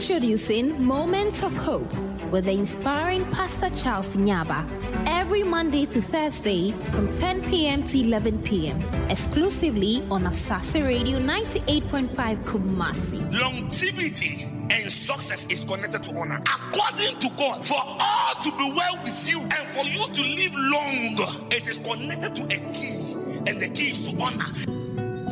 [0.00, 1.92] Introducing Moments of Hope
[2.30, 4.66] with the inspiring Pastor Charles Nyaba.
[5.06, 7.84] Every Monday to Thursday from 10 p.m.
[7.84, 8.80] to 11 p.m.
[9.10, 13.20] Exclusively on Asaase Radio 98.5 Kumasi.
[13.38, 16.40] Longevity and success is connected to honor.
[16.46, 20.54] According to God, for all to be well with you and for you to live
[20.54, 23.12] long, it is connected to a key,
[23.46, 24.46] and the key is to honor.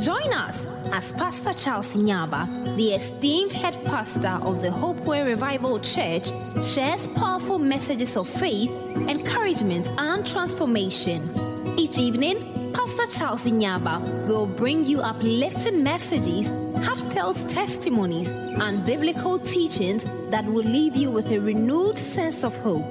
[0.00, 6.30] Join us as Pastor Charles Nyaba, the esteemed head pastor of the Hopeway Revival Church,
[6.62, 8.70] shares powerful messages of faith,
[9.08, 11.28] encouragement, and transformation.
[11.76, 16.50] Each evening, Pastor Charles Nyaba will bring you uplifting messages,
[16.84, 22.86] heartfelt testimonies, and biblical teachings that will leave you with a renewed sense of hope.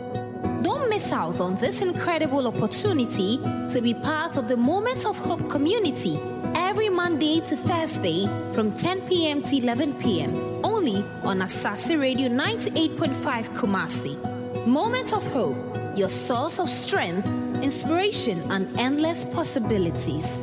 [0.61, 3.37] Don't miss out on this incredible opportunity
[3.71, 6.19] to be part of the Moment of Hope community
[6.97, 9.43] Monday to Thursday from 10 p.m.
[9.43, 10.33] to 11 p.m.
[10.65, 14.17] only on Asaase Radio 98.5 Kumasi.
[14.65, 15.55] Moment of Hope,
[15.95, 17.27] your source of strength,
[17.61, 20.41] inspiration, and endless possibilities.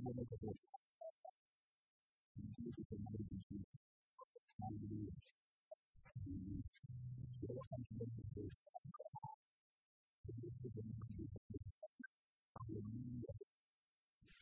[0.00, 0.56] to the next person.
[2.56, 3.64] Jesus is amazing to you.
[4.60, 5.14] Hallelujah.
[7.44, 8.54] There was something that was there.
[10.26, 11.60] Jesus is amazing to you.
[12.56, 13.34] Hallelujah.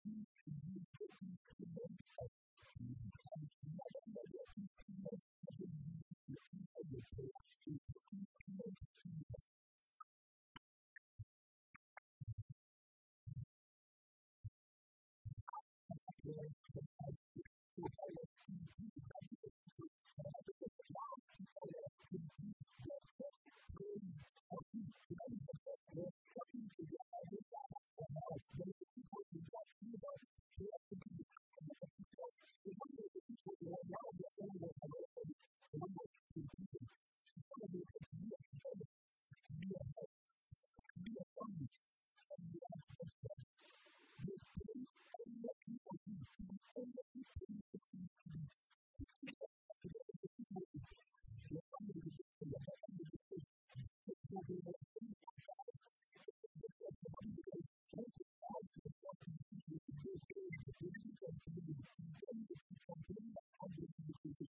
[60.81, 61.85] 实际上是一个
[62.25, 64.49] 真正的创新的，它就是一个。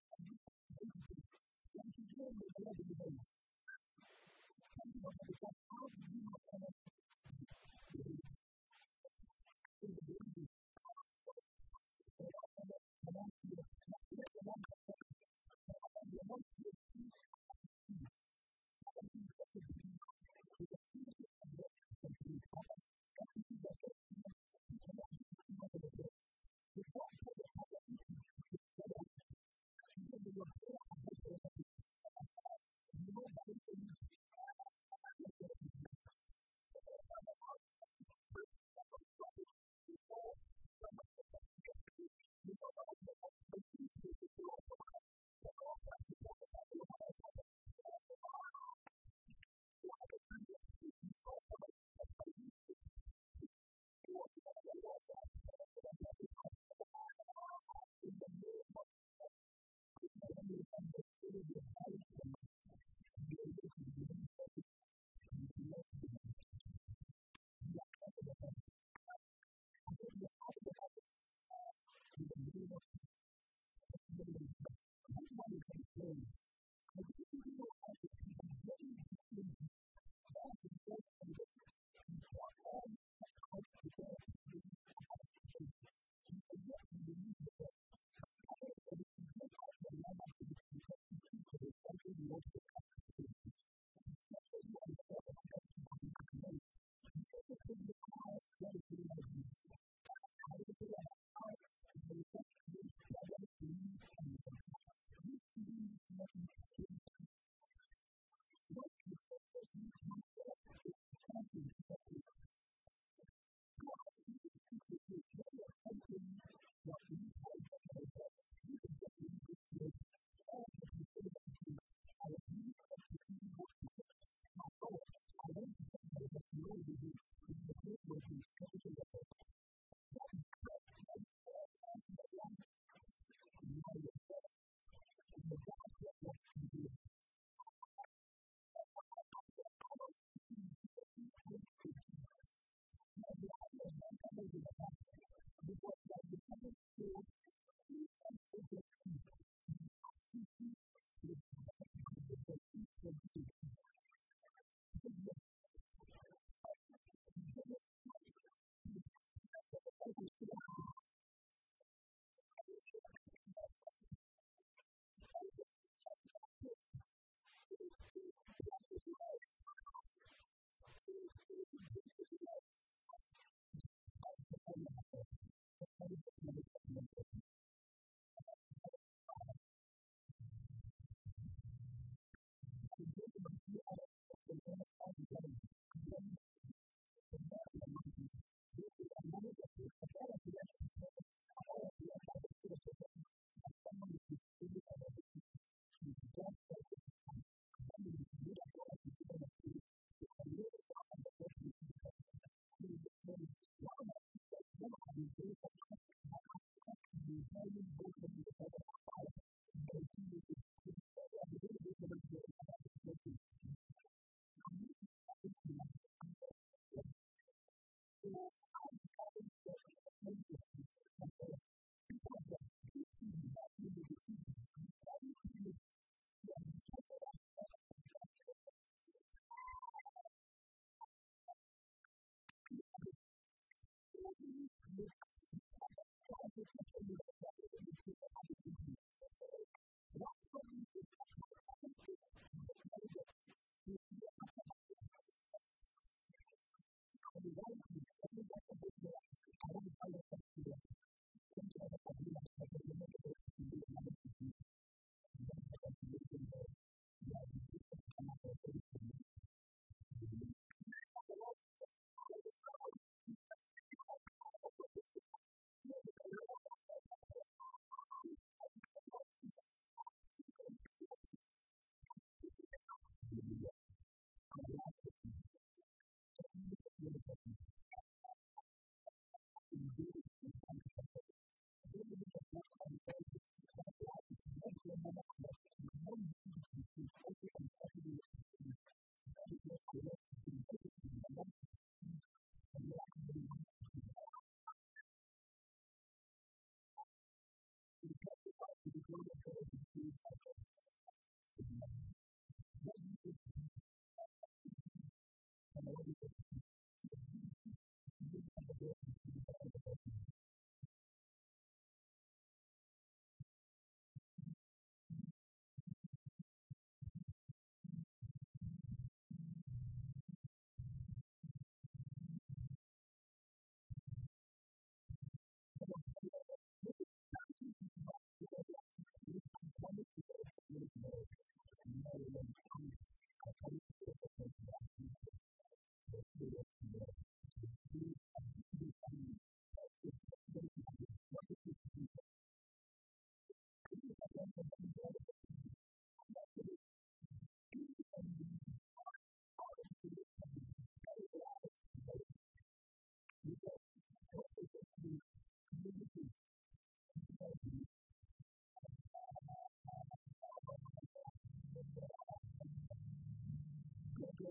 [248.33, 248.90] the